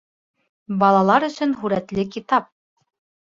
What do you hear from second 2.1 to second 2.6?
китап